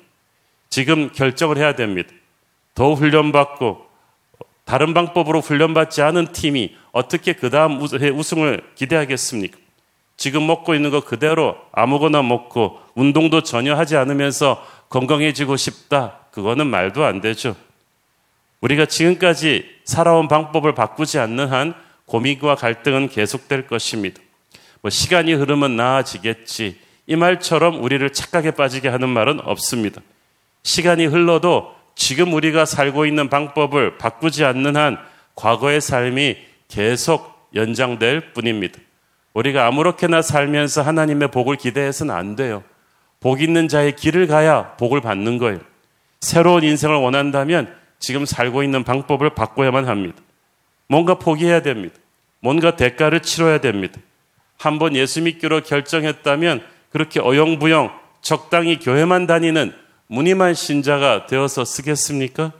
지금 0.70 1.12
결정을 1.12 1.58
해야 1.58 1.74
됩니다. 1.74 2.10
더 2.76 2.94
훈련받고 2.94 3.88
다른 4.66 4.94
방법으로 4.94 5.40
훈련받지 5.40 6.02
않은 6.02 6.34
팀이 6.34 6.76
어떻게 6.92 7.34
그 7.34 7.50
다음 7.50 7.82
우승을 7.82 8.62
기대하겠습니까? 8.76 9.58
지금 10.18 10.46
먹고 10.46 10.76
있는 10.76 10.90
거 10.90 11.00
그대로 11.00 11.56
아무거나 11.72 12.22
먹고 12.22 12.80
운동도 12.96 13.44
전혀 13.44 13.76
하지 13.76 13.96
않으면서 13.96 14.64
건강해지고 14.90 15.56
싶다. 15.56 16.20
그거는 16.32 16.68
말도 16.68 17.06
안 17.06 17.22
되죠. 17.22 17.56
우리가 18.60 18.88
지금까지 18.88 19.70
살아온 19.86 20.28
방법을 20.28 20.76
바꾸지 20.76 21.18
않는 21.20 21.48
한 21.48 21.74
고민과 22.08 22.56
갈등은 22.56 23.08
계속될 23.10 23.68
것입니다. 23.68 24.20
뭐 24.82 24.90
시간이 24.90 25.34
흐르면 25.34 25.78
나아지겠지. 25.78 26.87
이 27.08 27.16
말처럼 27.16 27.82
우리를 27.82 28.08
착각에 28.12 28.52
빠지게 28.52 28.90
하는 28.90 29.10
말은 29.10 29.40
없습니다. 29.46 30.02
시간이 30.64 31.06
흘러도 31.06 31.74
지금 31.96 32.34
우리가 32.34 32.66
살고 32.66 33.06
있는 33.06 33.30
방법을 33.30 33.98
바꾸지 33.98 34.44
않는 34.44 34.76
한 34.76 34.98
과거의 35.36 35.82
삶이 35.82 36.38
계속 36.68 37.50
연장될 37.56 38.34
뿐입니다. 38.34 38.80
우리가 39.34 39.68
아무렇게나 39.68 40.22
살면서 40.22 40.82
하나님의 40.82 41.32
복을 41.32 41.56
기대해서는 41.56 42.14
안 42.14 42.36
돼요. 42.36 42.64
복 43.20 43.42
있는 43.42 43.68
자의 43.68 43.96
길을 43.96 44.28
가야 44.28 44.76
복을 44.76 45.02
받는 45.02 45.38
거예요. 45.38 45.60
새로운 46.20 46.64
인생을 46.64 46.98
원한다면 46.98 47.74
지금 48.00 48.26
살고 48.26 48.64
있는 48.64 48.84
방법을 48.84 49.32
바꿔야만 49.32 49.88
합니다. 49.88 50.22
뭔가 50.88 51.16
포기해야 51.16 51.62
됩니다. 51.62 51.96
뭔가 52.42 52.76
대가를 52.76 53.22
치러야 53.22 53.60
됩니다. 53.60 54.00
한번 54.58 54.96
예수 54.96 55.22
믿기로 55.22 55.62
결정했다면 55.62 56.64
그렇게 56.98 57.20
어영부영 57.20 57.92
적당히 58.22 58.80
교회만 58.80 59.28
다니는 59.28 59.72
무늬만 60.08 60.56
신자가 60.56 61.28
되어서 61.28 61.64
쓰겠습니까? 61.64 62.54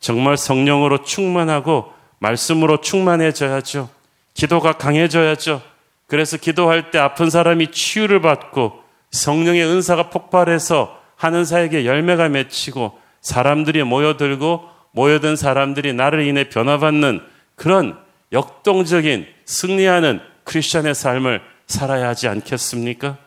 정말 0.00 0.38
성령으로 0.38 1.02
충만하고 1.02 1.92
말씀으로 2.18 2.80
충만해져야죠. 2.80 3.90
기도가 4.32 4.72
강해져야죠. 4.72 5.60
그래서 6.06 6.38
기도할 6.38 6.90
때 6.92 6.98
아픈 6.98 7.28
사람이 7.28 7.72
치유를 7.72 8.22
받고 8.22 8.82
성령의 9.10 9.66
은사가 9.66 10.08
폭발해서 10.08 10.98
하는 11.16 11.44
사에게 11.44 11.84
열매가 11.84 12.30
맺히고 12.30 12.98
사람들이 13.20 13.82
모여들고 13.82 14.66
모여든 14.92 15.36
사람들이 15.36 15.92
나를 15.92 16.26
인해 16.26 16.48
변화받는 16.48 17.20
그런 17.54 17.98
역동적인 18.32 19.26
승리하는 19.44 20.20
크리스천의 20.44 20.94
삶을 20.94 21.42
살아야 21.66 22.08
하지 22.08 22.28
않겠습니까? 22.28 23.18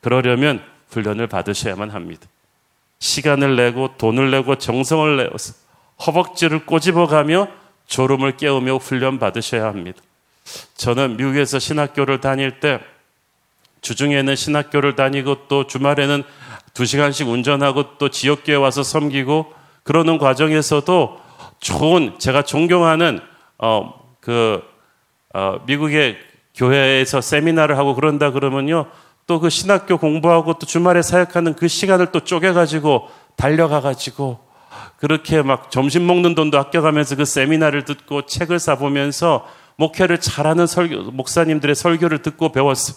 그러려면 0.00 0.62
훈련을 0.90 1.26
받으셔야만 1.26 1.90
합니다. 1.90 2.26
시간을 2.98 3.56
내고 3.56 3.94
돈을 3.96 4.30
내고 4.30 4.56
정성을 4.56 5.16
내서 5.16 5.54
허벅지를 6.06 6.66
꼬집어 6.66 7.06
가며 7.06 7.48
졸음을 7.86 8.36
깨우며 8.36 8.76
훈련 8.76 9.18
받으셔야 9.18 9.66
합니다. 9.66 10.00
저는 10.76 11.16
미국에서 11.16 11.58
신학교를 11.58 12.20
다닐 12.20 12.60
때 12.60 12.80
주중에는 13.80 14.36
신학교를 14.36 14.96
다니고 14.96 15.48
또 15.48 15.66
주말에는 15.66 16.22
두 16.74 16.84
시간씩 16.86 17.28
운전하고 17.28 17.98
또 17.98 18.10
지역교회 18.10 18.56
와서 18.56 18.82
섬기고 18.82 19.52
그러는 19.82 20.18
과정에서도 20.18 21.20
좋은 21.60 22.18
제가 22.18 22.42
존경하는 22.42 23.20
어그 23.58 24.62
어, 25.32 25.60
미국의 25.66 26.18
교회에서 26.54 27.20
세미나를 27.20 27.78
하고 27.78 27.94
그런다 27.94 28.32
그러면요 28.32 28.86
또 29.26 29.40
그 29.40 29.48
신학교 29.48 29.96
공부하고 29.96 30.54
또 30.54 30.66
주말에 30.66 31.02
사역하는 31.02 31.54
그 31.54 31.68
시간을 31.68 32.12
또 32.12 32.20
쪼개가지고 32.20 33.08
달려가가지고 33.36 34.40
그렇게 34.98 35.42
막 35.42 35.70
점심 35.70 36.06
먹는 36.06 36.34
돈도 36.34 36.58
아껴가면서 36.58 37.16
그 37.16 37.24
세미나를 37.24 37.84
듣고 37.84 38.26
책을 38.26 38.58
사보면서 38.58 39.46
목회를 39.76 40.20
잘하는 40.20 40.66
설교, 40.66 41.12
목사님들의 41.12 41.74
설교를 41.74 42.22
듣고 42.22 42.52
배웠어. 42.52 42.94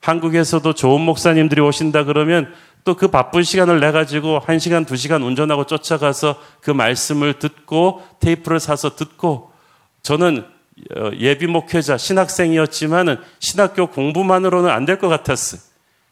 한국에서도 0.00 0.72
좋은 0.72 1.00
목사님들이 1.00 1.60
오신다 1.60 2.04
그러면 2.04 2.52
또 2.84 2.94
그 2.94 3.08
바쁜 3.08 3.42
시간을 3.44 3.80
내 3.80 3.92
가지고 3.92 4.40
한 4.40 4.58
시간 4.58 4.84
두 4.84 4.96
시간 4.96 5.22
운전하고 5.22 5.66
쫓아가서 5.66 6.36
그 6.60 6.70
말씀을 6.70 7.38
듣고 7.38 8.02
테이프를 8.18 8.58
사서 8.58 8.96
듣고 8.96 9.52
저는 10.02 10.38
어, 10.38 10.51
예비 11.18 11.46
목회자 11.46 11.96
신학생이었지만은 11.98 13.18
신학교 13.40 13.88
공부만으로는 13.88 14.70
안 14.70 14.86
될 14.86 14.98
것 14.98 15.08
같았어요. 15.08 15.60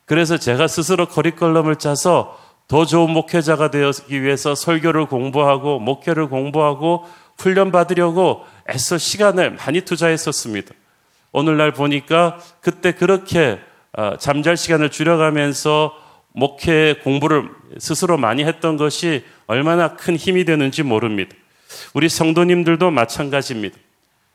그래서 0.04 0.36
제가 0.38 0.68
스스로 0.68 1.06
커리컬럼을 1.06 1.76
짜서 1.76 2.38
더 2.68 2.84
좋은 2.84 3.10
목회자가 3.10 3.70
되기 3.70 4.22
위해서 4.22 4.54
설교를 4.54 5.06
공부하고 5.06 5.78
목회를 5.80 6.28
공부하고 6.28 7.04
훈련 7.38 7.72
받으려고 7.72 8.44
애써 8.68 8.98
시간을 8.98 9.52
많이 9.52 9.80
투자했었습니다. 9.80 10.74
오늘날 11.32 11.72
보니까 11.72 12.38
그때 12.60 12.92
그렇게 12.92 13.58
어, 13.96 14.16
잠잘 14.18 14.56
시간을 14.56 14.90
줄여가면서 14.90 15.92
목회 16.32 16.94
공부를 17.02 17.48
스스로 17.78 18.16
많이 18.16 18.44
했던 18.44 18.76
것이 18.76 19.24
얼마나 19.46 19.96
큰 19.96 20.16
힘이 20.16 20.44
되는지 20.44 20.82
모릅니다. 20.84 21.34
우리 21.94 22.08
성도님들도 22.08 22.90
마찬가지입니다. 22.90 23.76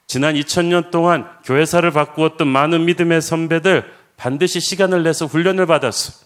지난 0.08 0.36
2000년 0.36 0.92
동안 0.92 1.28
교회사를 1.44 1.92
바꾸었던 1.92 2.48
많은 2.48 2.86
믿음의 2.86 3.22
선배들 3.22 3.92
반드시 4.18 4.60
시간을 4.60 5.04
내서 5.04 5.26
훈련을 5.26 5.66
받았어. 5.66 6.26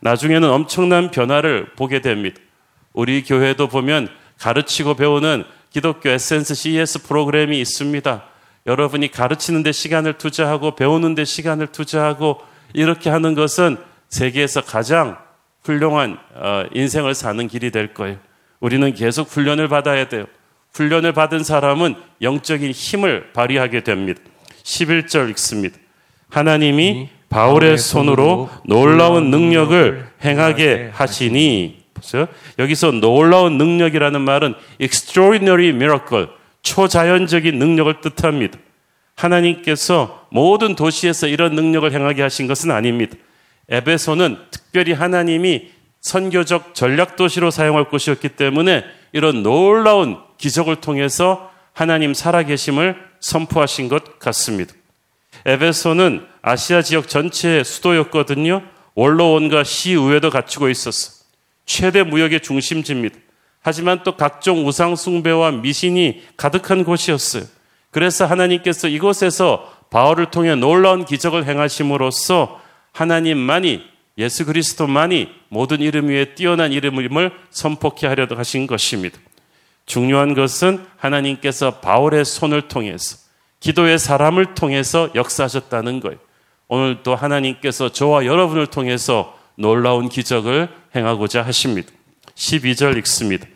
나중에는 0.00 0.48
엄청난 0.50 1.10
변화를 1.10 1.72
보게 1.76 2.00
됩니다. 2.00 2.40
우리 2.92 3.22
교회도 3.22 3.68
보면 3.68 4.08
가르치고 4.38 4.94
배우는 4.94 5.44
기독교 5.70 6.08
에센스 6.08 6.54
CES 6.54 7.02
프로그램이 7.02 7.60
있습니다. 7.60 8.24
여러분이 8.66 9.10
가르치는 9.10 9.62
데 9.62 9.72
시간을 9.72 10.18
투자하고 10.18 10.74
배우는 10.74 11.14
데 11.14 11.24
시간을 11.24 11.68
투자하고 11.68 12.40
이렇게 12.74 13.10
하는 13.10 13.34
것은 13.34 13.76
세계에서 14.08 14.62
가장 14.62 15.16
훌륭한 15.64 16.18
어, 16.34 16.64
인생을 16.72 17.14
사는 17.14 17.46
길이 17.48 17.70
될 17.70 17.94
거예요. 17.94 18.18
우리는 18.60 18.92
계속 18.94 19.28
훈련을 19.28 19.68
받아야 19.68 20.08
돼요. 20.08 20.26
훈련을 20.74 21.12
받은 21.12 21.44
사람은 21.44 21.94
영적인 22.22 22.70
힘을 22.70 23.32
발휘하게 23.32 23.84
됩니다. 23.84 24.20
11절 24.62 25.30
읽습니다. 25.30 25.76
하나님이 26.30 27.08
바울의 27.28 27.78
손으로 27.78 28.48
놀라운 28.64 29.30
능력을 29.30 30.06
행하게 30.24 30.90
하시니 30.92 31.82
보세요. 31.94 32.26
여기서 32.58 32.92
놀라운 32.92 33.58
능력이라는 33.58 34.20
말은 34.20 34.54
extraordinary 34.80 35.68
miracle, 35.68 36.28
초자연적인 36.62 37.58
능력을 37.58 38.00
뜻합니다. 38.00 38.58
하나님께서 39.14 40.26
모든 40.30 40.74
도시에서 40.74 41.26
이런 41.26 41.54
능력을 41.54 41.92
행하게 41.92 42.22
하신 42.22 42.46
것은 42.46 42.70
아닙니다. 42.70 43.16
에베소는 43.68 44.38
특별히 44.50 44.92
하나님이 44.92 45.70
선교적 46.02 46.74
전략 46.74 47.16
도시로 47.16 47.50
사용할 47.50 47.84
곳이었기 47.84 48.30
때문에 48.30 48.84
이런 49.12 49.42
놀라운 49.42 50.18
기적을 50.36 50.76
통해서 50.76 51.50
하나님 51.72 52.12
살아계심을 52.12 52.96
선포하신 53.20 53.88
것 53.88 54.18
같습니다. 54.18 54.74
에베소는 55.46 56.26
아시아 56.42 56.82
지역 56.82 57.08
전체의 57.08 57.64
수도였거든요. 57.64 58.62
원로원과 58.94 59.64
시의회도 59.64 60.30
갖추고 60.30 60.68
있었어. 60.68 61.22
최대 61.64 62.02
무역의 62.02 62.40
중심지입니다. 62.40 63.16
하지만 63.62 64.02
또 64.02 64.16
각종 64.16 64.66
우상 64.66 64.96
숭배와 64.96 65.52
미신이 65.52 66.24
가득한 66.36 66.82
곳이었어요. 66.84 67.44
그래서 67.92 68.26
하나님께서 68.26 68.88
이곳에서 68.88 69.72
바울을 69.90 70.30
통해 70.30 70.56
놀라운 70.56 71.04
기적을 71.04 71.46
행하심으로써 71.46 72.60
하나님만이 72.92 73.91
예수 74.18 74.44
그리스도만이 74.44 75.28
모든 75.48 75.80
이름 75.80 76.08
위에 76.08 76.34
뛰어난 76.34 76.72
이름을 76.72 77.32
선포케 77.50 78.06
하려고 78.06 78.36
하신 78.36 78.66
것입니다. 78.66 79.18
중요한 79.86 80.34
것은 80.34 80.84
하나님께서 80.96 81.80
바울의 81.80 82.24
손을 82.24 82.68
통해서 82.68 83.16
기도의 83.60 83.98
사람을 83.98 84.54
통해서 84.54 85.08
역사하셨다는 85.14 86.00
거예요. 86.00 86.18
오늘도 86.68 87.14
하나님께서 87.14 87.90
저와 87.90 88.26
여러분을 88.26 88.66
통해서 88.66 89.38
놀라운 89.56 90.08
기적을 90.08 90.68
행하고자 90.94 91.42
하십니다. 91.42 91.90
12절 92.34 92.96
읽습니다. 92.98 93.46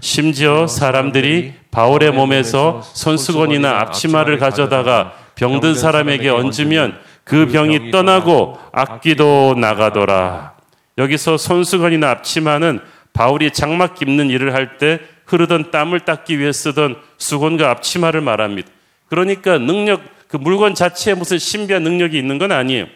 심지어 0.00 0.66
사람들이 0.66 1.54
바울의 1.70 2.12
몸에서 2.12 2.82
손수건이나 2.94 3.80
앞치마를 3.80 4.38
가져다가 4.38 5.14
병든 5.34 5.74
사람에게 5.74 6.28
얹으면 6.28 6.98
그 7.28 7.46
병이 7.46 7.90
떠나고 7.90 8.58
악기도 8.72 9.54
나가더라. 9.54 10.54
여기서 10.96 11.36
손수건이나 11.36 12.10
앞치마는 12.10 12.80
바울이 13.12 13.52
장막 13.52 13.94
깁는 13.94 14.30
일을 14.30 14.54
할 14.54 14.78
때 14.78 15.00
흐르던 15.26 15.70
땀을 15.70 16.00
닦기 16.00 16.38
위해 16.38 16.52
쓰던 16.52 16.96
수건과 17.18 17.70
앞치마를 17.70 18.22
말합니다. 18.22 18.70
그러니까 19.08 19.58
능력, 19.58 20.00
그 20.26 20.38
물건 20.38 20.74
자체에 20.74 21.12
무슨 21.14 21.38
신비한 21.38 21.82
능력이 21.82 22.16
있는 22.18 22.38
건 22.38 22.50
아니에요. 22.50 22.86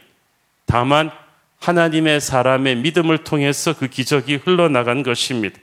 다만 0.65 1.11
하나님의 1.61 2.23
사람의 2.23 2.77
믿음을 2.77 3.19
통해서 3.19 3.75
그 3.75 3.87
기적이 3.87 4.37
흘러나간 4.37 5.03
것입니다. 5.03 5.59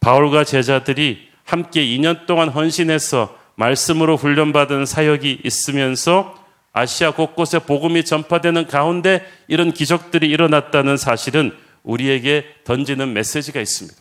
바울과 0.00 0.44
제자들이 0.44 1.28
함께 1.44 1.84
2년 1.84 2.24
동안 2.26 2.48
헌신해서 2.48 3.36
말씀으로 3.56 4.16
훈련받은 4.16 4.86
사역이 4.86 5.40
있으면서 5.44 6.43
아시아 6.74 7.12
곳곳에 7.12 7.60
복음이 7.60 8.04
전파되는 8.04 8.66
가운데 8.66 9.24
이런 9.46 9.72
기적들이 9.72 10.28
일어났다는 10.28 10.96
사실은 10.96 11.52
우리에게 11.84 12.44
던지는 12.64 13.12
메시지가 13.14 13.60
있습니다. 13.60 13.96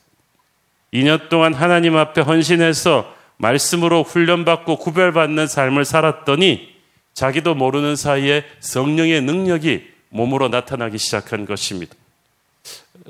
2년 0.91 1.29
동안 1.29 1.53
하나님 1.53 1.95
앞에 1.95 2.21
헌신해서 2.21 3.13
말씀으로 3.37 4.03
훈련받고 4.03 4.77
구별받는 4.77 5.47
삶을 5.47 5.85
살았더니 5.85 6.73
자기도 7.13 7.53
모르는 7.53 7.95
사이에 7.95 8.43
성령의 8.59 9.21
능력이 9.21 9.87
몸으로 10.09 10.49
나타나기 10.49 10.97
시작한 10.97 11.45
것입니다. 11.45 11.95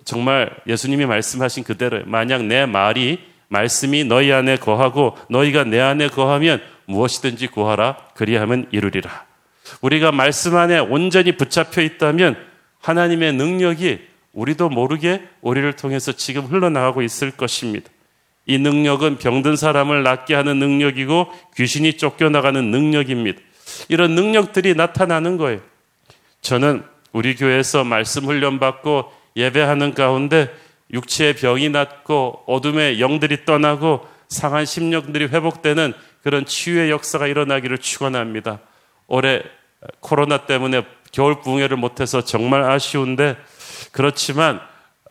정말 0.04 0.54
예수님이 0.68 1.06
말씀하신 1.06 1.64
그대로 1.64 2.02
만약 2.06 2.44
내 2.44 2.66
말이 2.66 3.20
말씀이 3.48 4.04
너희 4.04 4.32
안에 4.34 4.58
거하고 4.58 5.18
너희가 5.30 5.64
내 5.64 5.80
안에 5.80 6.10
거하면 6.10 6.62
무엇이든지 6.86 7.48
구하라 7.48 7.98
그리하면 8.16 8.68
이루리라. 8.72 9.33
우리가 9.82 10.12
말씀 10.12 10.56
안에 10.56 10.80
온전히 10.80 11.38
붙잡혀 11.38 11.82
있다면 11.82 12.38
하나님의 12.80 13.34
능력이 13.34 14.02
우리도 14.34 14.70
모르게 14.70 15.24
우리를 15.42 15.72
통해서 15.74 16.12
지금 16.12 16.46
흘러나가고 16.46 17.02
있을 17.02 17.32
것입니다. 17.32 17.90
이 18.46 18.58
능력은 18.58 19.20
병든 19.20 19.56
사람을 19.56 20.04
낫게 20.04 20.34
하는 20.34 20.60
능력이고 20.60 21.32
귀신이 21.56 21.98
쫓겨나가는 21.98 22.72
능력입니다. 22.72 23.40
이런 23.88 24.16
능력들이 24.16 24.76
나타나는 24.76 25.38
거예요. 25.38 25.62
저는 26.42 26.84
우리 27.14 27.36
교회에서 27.36 27.84
말씀 27.84 28.26
훈련 28.26 28.60
받고 28.60 29.12
예배하는 29.36 29.94
가운데 29.94 30.54
육체의 30.92 31.36
병이 31.36 31.70
낫고 31.70 32.44
어둠의 32.48 33.00
영들이 33.00 33.46
떠나고 33.46 34.06
상한 34.28 34.66
심령들이 34.66 35.26
회복되는 35.26 35.94
그런 36.22 36.46
치유의 36.46 36.90
역사가 36.90 37.28
일어나기를 37.28 37.78
축원합니다. 37.78 38.60
올해 39.08 39.42
코로나 40.00 40.46
때문에 40.46 40.84
겨울 41.12 41.42
부흥회를 41.42 41.78
못해서 41.78 42.24
정말 42.24 42.64
아쉬운데 42.64 43.38
그렇지만 43.92 44.60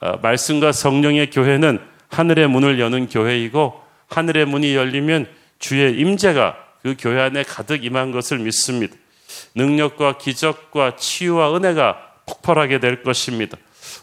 어, 0.01 0.17
말씀과 0.21 0.73
성령의 0.73 1.31
교회는 1.31 1.81
하늘의 2.09 2.49
문을 2.49 2.81
여는 2.81 3.09
교회이고 3.09 3.81
하늘의 4.09 4.47
문이 4.47 4.75
열리면 4.75 5.29
주의 5.59 5.99
임재가 5.99 6.57
그 6.83 6.97
교회 6.99 7.21
안에 7.23 7.45
가득 7.45 7.85
임한 7.85 8.11
것을 8.11 8.39
믿습니다. 8.39 8.97
능력과 9.55 10.19
기적과 10.19 10.97
치유와 10.97 11.57
은혜가 11.57 11.97
폭발하게 12.27 12.81
될 12.81 13.03
것입니다. 13.03 13.57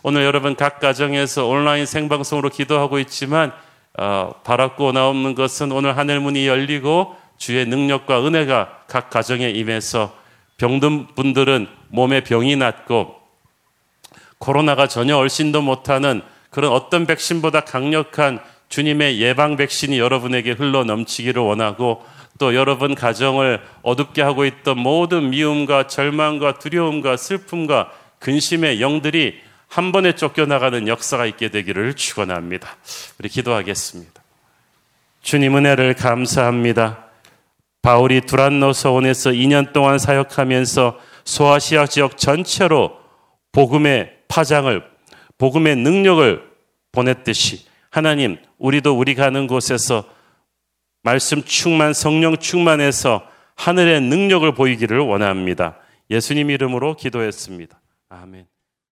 오늘 0.03 0.23
여러분 0.23 0.55
각 0.55 0.79
가정에서 0.79 1.47
온라인 1.47 1.85
생방송으로 1.85 2.49
기도하고 2.49 2.99
있지만 2.99 3.51
어, 3.97 4.31
바라고 4.43 4.93
나오는 4.93 5.35
것은 5.35 5.71
오늘 5.71 5.97
하늘 5.97 6.19
문이 6.21 6.47
열리고 6.47 7.15
주의 7.39 7.65
능력과 7.65 8.25
은혜가 8.27 8.83
각 8.87 9.09
가정에 9.09 9.49
임해서 9.49 10.15
병든 10.57 11.15
분들은 11.15 11.67
몸에 11.87 12.21
병이 12.23 12.57
낫고 12.57 13.15
코로나가 14.37 14.87
전혀 14.87 15.17
얼씬도 15.17 15.61
못하는 15.61 16.21
그런 16.51 16.71
어떤 16.71 17.07
백신보다 17.07 17.61
강력한 17.61 18.39
주님의 18.67 19.19
예방 19.19 19.55
백신이 19.55 19.97
여러분에게 19.97 20.51
흘러 20.51 20.83
넘치기를 20.83 21.41
원하고 21.41 22.05
또 22.37 22.55
여러분 22.55 22.93
가정을 22.93 23.61
어둡게 23.81 24.21
하고 24.21 24.45
있던 24.45 24.77
모든 24.77 25.29
미움과 25.29 25.87
절망과 25.87 26.59
두려움과 26.59 27.17
슬픔과 27.17 27.91
근심의 28.19 28.81
영들이 28.81 29.39
한 29.67 29.91
번에 29.91 30.13
쫓겨나가는 30.13 30.87
역사가 30.87 31.25
있게 31.25 31.49
되기를 31.49 31.95
축원합니다. 31.95 32.75
우리 33.19 33.29
기도하겠습니다. 33.29 34.23
주님 35.21 35.57
은혜를 35.57 35.93
감사합니다. 35.95 37.08
바울이 37.81 38.21
두란노 38.21 38.73
서원에서 38.73 39.31
2년 39.31 39.73
동안 39.73 39.97
사역하면서 39.97 40.99
소아시아 41.23 41.87
지역 41.87 42.17
전체로 42.17 42.97
복음의 43.51 44.17
파장을 44.27 44.83
복음의 45.37 45.77
능력을 45.77 46.43
보냈듯이 46.91 47.65
하나님 47.89 48.37
우리도 48.57 48.97
우리 48.97 49.15
가는 49.15 49.47
곳에서 49.47 50.03
말씀 51.01 51.43
충만 51.43 51.93
성령 51.93 52.37
충만해서 52.37 53.23
하늘의 53.55 54.01
능력을 54.01 54.53
보이기를 54.53 54.99
원합니다. 54.99 55.77
예수님 56.09 56.49
이름으로 56.49 56.95
기도했습니다. 56.95 57.79
아멘. 58.09 58.45